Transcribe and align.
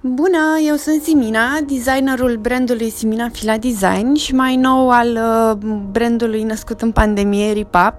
Bună, 0.00 0.58
eu 0.66 0.74
sunt 0.74 1.02
Simina, 1.02 1.60
designerul 1.66 2.36
brandului 2.36 2.90
Simina 2.90 3.28
Fila 3.28 3.56
Design 3.56 4.14
și 4.14 4.34
mai 4.34 4.56
nou 4.56 4.90
al 4.90 5.08
uh, 5.08 5.68
brandului 5.90 6.42
născut 6.42 6.82
în 6.82 6.92
pandemie 6.92 7.52
Ripap, 7.52 7.94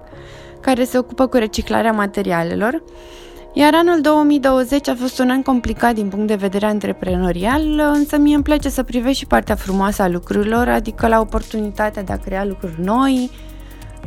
care 0.60 0.84
se 0.84 0.98
ocupă 0.98 1.26
cu 1.26 1.36
reciclarea 1.36 1.92
materialelor. 1.92 2.82
Iar 3.52 3.74
anul 3.74 4.00
2020 4.00 4.88
a 4.88 4.94
fost 4.94 5.18
un 5.18 5.30
an 5.30 5.42
complicat 5.42 5.94
din 5.94 6.08
punct 6.08 6.26
de 6.26 6.34
vedere 6.34 6.66
antreprenorial, 6.66 7.92
însă 7.94 8.18
mie 8.18 8.34
îmi 8.34 8.44
place 8.44 8.68
să 8.68 8.82
privesc 8.82 9.18
și 9.18 9.26
partea 9.26 9.54
frumoasă 9.54 10.02
a 10.02 10.08
lucrurilor, 10.08 10.68
adică 10.68 11.08
la 11.08 11.20
oportunitatea 11.20 12.02
de 12.02 12.12
a 12.12 12.18
crea 12.18 12.44
lucruri 12.44 12.80
noi, 12.82 13.30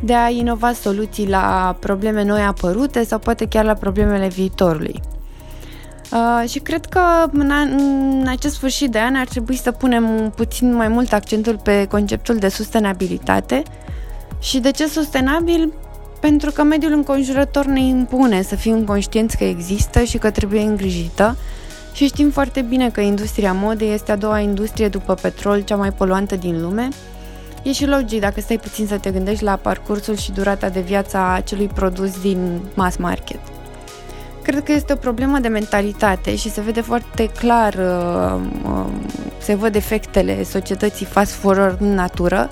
de 0.03 0.13
a 0.13 0.29
inova 0.29 0.73
soluții 0.73 1.29
la 1.29 1.75
probleme 1.79 2.23
noi 2.23 2.41
apărute 2.41 3.03
sau 3.03 3.19
poate 3.19 3.47
chiar 3.47 3.65
la 3.65 3.73
problemele 3.73 4.27
viitorului. 4.27 5.01
Uh, 6.11 6.49
și 6.49 6.59
cred 6.59 6.85
că 6.85 6.99
în, 7.31 7.51
an, 7.51 7.69
în 7.69 8.27
acest 8.27 8.55
sfârșit 8.55 8.91
de 8.91 8.99
an 8.99 9.15
ar 9.15 9.27
trebui 9.27 9.55
să 9.55 9.71
punem 9.71 10.33
puțin 10.35 10.75
mai 10.75 10.87
mult 10.87 11.13
accentul 11.13 11.57
pe 11.63 11.85
conceptul 11.89 12.35
de 12.35 12.47
sustenabilitate. 12.47 13.63
Și 14.39 14.59
de 14.59 14.71
ce 14.71 14.87
sustenabil? 14.87 15.73
Pentru 16.19 16.51
că 16.51 16.63
mediul 16.63 16.91
înconjurător 16.91 17.65
ne 17.65 17.81
impune 17.81 18.41
să 18.41 18.55
fim 18.55 18.83
conștienți 18.83 19.37
că 19.37 19.43
există 19.43 20.03
și 20.03 20.17
că 20.17 20.29
trebuie 20.29 20.61
îngrijită. 20.61 21.37
Și 21.93 22.05
știm 22.05 22.29
foarte 22.29 22.61
bine 22.61 22.89
că 22.89 23.01
industria 23.01 23.53
modei 23.53 23.93
este 23.93 24.11
a 24.11 24.15
doua 24.15 24.39
industrie 24.39 24.87
după 24.87 25.13
petrol, 25.13 25.61
cea 25.61 25.75
mai 25.75 25.91
poluantă 25.91 26.35
din 26.35 26.61
lume. 26.61 26.87
E 27.63 27.71
și 27.71 27.85
logic 27.85 28.19
dacă 28.19 28.41
stai 28.41 28.57
puțin 28.57 28.87
să 28.87 28.97
te 28.97 29.11
gândești 29.11 29.43
la 29.43 29.55
parcursul 29.55 30.15
și 30.15 30.31
durata 30.31 30.69
de 30.69 30.79
viață 30.79 31.17
a 31.17 31.33
acelui 31.33 31.67
produs 31.67 32.21
din 32.21 32.59
mass 32.73 32.97
market. 32.97 33.39
Cred 34.51 34.63
că 34.63 34.71
este 34.71 34.93
o 34.93 34.95
problemă 34.95 35.39
de 35.39 35.47
mentalitate 35.47 36.35
și 36.35 36.49
se 36.49 36.61
vede 36.61 36.81
foarte 36.81 37.29
clar, 37.39 37.73
uh, 37.73 38.41
uh, 38.63 38.85
se 39.41 39.55
văd 39.55 39.75
efectele 39.75 40.43
societății 40.43 41.05
fast 41.05 41.31
forward 41.31 41.81
în 41.81 41.93
natură 41.93 42.49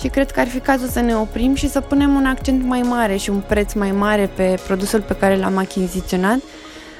și 0.00 0.08
cred 0.08 0.30
că 0.30 0.40
ar 0.40 0.46
fi 0.46 0.58
cazul 0.58 0.88
să 0.88 1.00
ne 1.00 1.16
oprim 1.16 1.54
și 1.54 1.68
să 1.68 1.80
punem 1.80 2.14
un 2.14 2.26
accent 2.26 2.64
mai 2.64 2.80
mare 2.80 3.16
și 3.16 3.30
un 3.30 3.42
preț 3.46 3.72
mai 3.72 3.90
mare 3.90 4.30
pe 4.34 4.58
produsul 4.66 5.00
pe 5.00 5.16
care 5.16 5.36
l-am 5.36 5.56
achiziționat, 5.56 6.38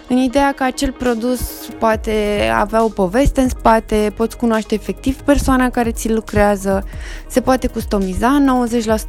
în 0.09 0.17
ideea 0.17 0.53
că 0.53 0.65
acel 0.65 0.93
produs 0.93 1.41
poate 1.79 2.13
avea 2.55 2.85
o 2.85 2.89
poveste 2.89 3.41
în 3.41 3.49
spate, 3.49 4.13
poți 4.17 4.37
cunoaște 4.37 4.75
efectiv 4.75 5.21
persoana 5.21 5.71
care 5.71 5.91
ți 5.91 6.11
lucrează, 6.13 6.85
se 7.29 7.41
poate 7.41 7.67
customiza 7.67 8.43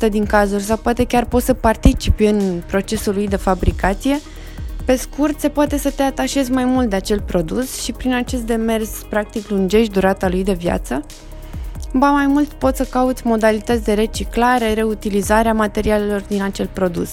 90% 0.07 0.09
din 0.09 0.25
cazuri 0.25 0.63
sau 0.63 0.77
poate 0.77 1.05
chiar 1.05 1.25
poți 1.25 1.45
să 1.45 1.53
participi 1.53 2.25
în 2.25 2.61
procesul 2.67 3.13
lui 3.13 3.27
de 3.27 3.35
fabricație 3.35 4.19
pe 4.81 4.95
scurt, 4.95 5.39
se 5.39 5.49
poate 5.49 5.77
să 5.77 5.89
te 5.89 6.03
atașezi 6.03 6.51
mai 6.51 6.65
mult 6.65 6.89
de 6.89 6.95
acel 6.95 7.21
produs 7.21 7.81
și 7.81 7.91
prin 7.91 8.13
acest 8.13 8.41
demers 8.41 8.89
practic 9.09 9.49
lungești 9.49 9.93
durata 9.93 10.29
lui 10.29 10.43
de 10.43 10.53
viață. 10.53 11.05
Ba 11.93 12.09
mai 12.11 12.27
mult 12.27 12.47
poți 12.47 12.77
să 12.77 12.83
cauți 12.83 13.27
modalități 13.27 13.83
de 13.83 13.93
reciclare, 13.93 14.73
reutilizare 14.73 15.49
a 15.49 15.53
materialelor 15.53 16.21
din 16.27 16.41
acel 16.41 16.69
produs. 16.73 17.09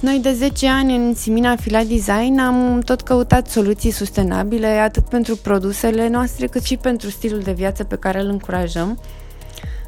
Noi 0.00 0.18
de 0.22 0.32
10 0.32 0.68
ani 0.68 0.96
în 0.96 1.14
Simina 1.14 1.56
Fila 1.56 1.82
Design 1.82 2.38
am 2.38 2.80
tot 2.84 3.00
căutat 3.00 3.48
soluții 3.48 3.90
sustenabile 3.90 4.66
atât 4.66 5.04
pentru 5.04 5.36
produsele 5.36 6.08
noastre 6.08 6.46
cât 6.46 6.62
și 6.62 6.76
pentru 6.76 7.10
stilul 7.10 7.40
de 7.40 7.52
viață 7.52 7.84
pe 7.84 7.96
care 7.96 8.20
îl 8.20 8.28
încurajăm 8.28 8.98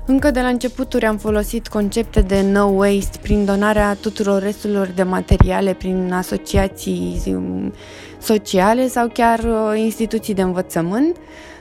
încă 0.06 0.30
de 0.30 0.40
la 0.40 0.48
începuturi 0.48 1.06
am 1.06 1.16
folosit 1.16 1.68
concepte 1.68 2.20
de 2.20 2.42
no 2.42 2.64
waste 2.64 3.18
prin 3.22 3.44
donarea 3.44 3.96
tuturor 4.00 4.42
resturilor 4.42 4.86
de 4.86 5.02
materiale 5.02 5.74
prin 5.74 6.12
asociații 6.12 7.22
um, 7.26 7.72
sociale 8.18 8.88
sau 8.88 9.08
chiar 9.12 9.38
uh, 9.38 9.78
instituții 9.78 10.34
de 10.34 10.42
învățământ. 10.42 11.16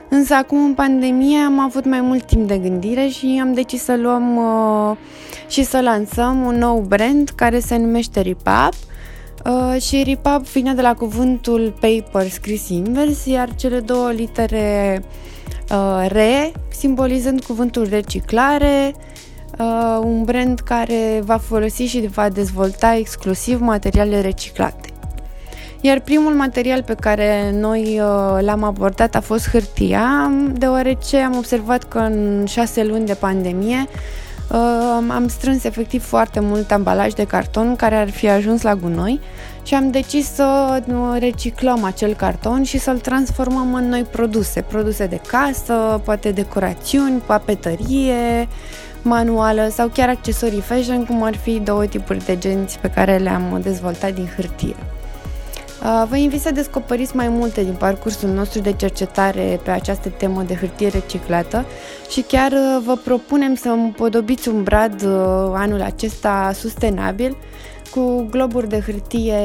Însă 0.08 0.34
acum 0.34 0.64
în 0.64 0.74
pandemie 0.74 1.38
am 1.38 1.58
avut 1.60 1.84
mai 1.84 2.00
mult 2.00 2.24
timp 2.24 2.48
de 2.48 2.58
gândire 2.58 3.06
și 3.06 3.38
am 3.40 3.54
decis 3.54 3.82
să 3.82 3.96
luăm 3.96 4.36
uh, 4.36 4.96
și 5.48 5.64
să 5.64 5.80
lansăm 5.80 6.44
un 6.44 6.58
nou 6.58 6.80
brand 6.80 7.28
care 7.34 7.58
se 7.58 7.76
numește 7.76 8.20
Ripap. 8.20 8.72
Uh, 9.44 9.80
și 9.80 10.02
Ripap 10.02 10.46
vine 10.46 10.74
de 10.74 10.82
la 10.82 10.94
cuvântul 10.94 11.74
paper 11.80 12.28
scris 12.28 12.68
invers, 12.68 13.24
iar 13.24 13.54
cele 13.54 13.80
două 13.80 14.10
litere 14.10 14.98
uh, 15.02 15.32
re, 16.06 16.52
simbolizând 16.68 17.44
cuvântul 17.44 17.86
reciclare, 17.88 18.94
uh, 19.58 20.00
un 20.02 20.24
brand 20.24 20.60
care 20.60 21.20
va 21.24 21.36
folosi 21.36 21.82
și 21.82 22.08
va 22.14 22.28
dezvolta 22.28 22.94
exclusiv 22.94 23.60
materiale 23.60 24.20
reciclate. 24.20 24.88
Iar 25.80 26.00
primul 26.00 26.32
material 26.32 26.82
pe 26.82 26.94
care 26.94 27.50
noi 27.52 28.00
uh, 28.00 28.38
l-am 28.40 28.62
abordat 28.62 29.14
a 29.14 29.20
fost 29.20 29.50
hârtia, 29.50 30.32
deoarece 30.52 31.16
am 31.16 31.36
observat 31.36 31.84
că 31.84 31.98
în 31.98 32.44
șase 32.48 32.84
luni 32.84 33.06
de 33.06 33.14
pandemie 33.14 33.86
uh, 33.88 34.23
am 35.08 35.28
strâns 35.28 35.64
efectiv 35.64 36.04
foarte 36.04 36.40
mult 36.40 36.70
ambalaj 36.70 37.12
de 37.12 37.24
carton 37.24 37.76
care 37.76 37.94
ar 37.94 38.10
fi 38.10 38.28
ajuns 38.28 38.62
la 38.62 38.74
gunoi 38.74 39.20
și 39.62 39.74
am 39.74 39.90
decis 39.90 40.34
să 40.34 40.82
reciclăm 41.18 41.84
acel 41.84 42.14
carton 42.14 42.62
și 42.62 42.78
să-l 42.78 42.98
transformăm 42.98 43.74
în 43.74 43.88
noi 43.88 44.02
produse, 44.02 44.60
produse 44.60 45.06
de 45.06 45.20
casă, 45.26 46.00
poate 46.04 46.30
decorațiuni, 46.30 47.22
papetărie, 47.26 48.48
manuală 49.02 49.68
sau 49.70 49.88
chiar 49.88 50.08
accesorii 50.08 50.60
fashion, 50.60 51.04
cum 51.04 51.22
ar 51.22 51.36
fi 51.36 51.60
două 51.64 51.86
tipuri 51.86 52.24
de 52.24 52.38
genți 52.38 52.78
pe 52.78 52.90
care 52.90 53.16
le-am 53.16 53.60
dezvoltat 53.62 54.14
din 54.14 54.28
hârtie. 54.36 54.76
Vă 56.08 56.16
invit 56.16 56.40
să 56.40 56.50
descoperiți 56.52 57.16
mai 57.16 57.28
multe 57.28 57.62
din 57.62 57.74
parcursul 57.74 58.28
nostru 58.28 58.60
de 58.60 58.72
cercetare 58.72 59.60
pe 59.62 59.70
această 59.70 60.08
temă 60.08 60.42
de 60.42 60.54
hârtie 60.54 60.88
reciclată 60.88 61.64
și 62.10 62.20
chiar 62.20 62.52
vă 62.84 62.96
propunem 63.04 63.54
să 63.54 63.68
împodobiți 63.68 64.48
un 64.48 64.62
brad 64.62 65.04
anul 65.52 65.82
acesta 65.82 66.50
sustenabil 66.54 67.36
cu 67.90 68.26
globuri 68.30 68.68
de 68.68 68.80
hârtie 68.80 69.38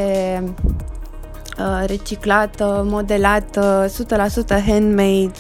uh, 1.60 1.84
reciclată, 1.86 2.84
modelată, 2.88 3.86
100% 3.88 4.64
handmade 4.66 5.32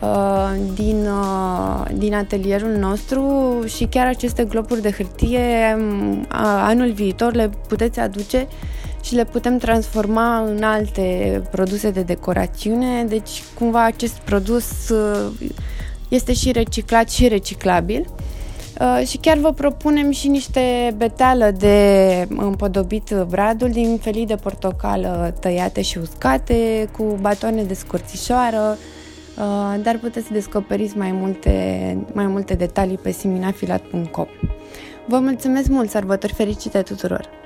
uh, 0.00 0.50
din, 0.74 1.06
uh, 1.06 1.84
din 1.94 2.14
atelierul 2.14 2.70
nostru 2.70 3.54
și 3.66 3.84
chiar 3.84 4.06
aceste 4.06 4.44
globuri 4.44 4.82
de 4.82 4.90
hârtie 4.90 5.76
um, 5.78 6.26
anul 6.38 6.92
viitor 6.92 7.34
le 7.34 7.50
puteți 7.68 8.00
aduce 8.00 8.46
și 9.02 9.14
le 9.14 9.24
putem 9.24 9.58
transforma 9.58 10.38
în 10.38 10.62
alte 10.62 11.42
produse 11.50 11.90
de 11.90 12.02
decorațiune, 12.02 13.04
deci 13.04 13.42
cumva 13.58 13.84
acest 13.84 14.14
produs 14.14 14.90
este 16.08 16.32
și 16.32 16.52
reciclat 16.52 17.10
și 17.10 17.28
reciclabil. 17.28 18.06
Uh, 18.80 19.06
și 19.06 19.16
chiar 19.16 19.38
vă 19.38 19.52
propunem 19.52 20.10
și 20.10 20.28
niște 20.28 20.94
beteală 20.96 21.50
de 21.50 22.26
împodobit 22.28 23.14
bradul 23.28 23.70
din 23.70 23.98
felii 23.98 24.26
de 24.26 24.34
portocală 24.34 25.34
tăiate 25.40 25.82
și 25.82 25.98
uscate, 25.98 26.88
cu 26.96 27.18
batoane 27.20 27.62
de 27.62 27.74
scurțișoară, 27.74 28.78
uh, 29.38 29.82
dar 29.82 29.98
puteți 29.98 30.26
să 30.26 30.32
descoperiți 30.32 30.96
mai 30.96 31.12
multe, 31.12 31.96
mai 32.12 32.26
multe 32.26 32.54
detalii 32.54 32.98
pe 32.98 33.10
siminafilat.com. 33.10 34.26
Vă 35.06 35.18
mulțumesc 35.18 35.68
mult, 35.68 35.90
sărbători 35.90 36.32
fericite 36.32 36.82
tuturor! 36.82 37.41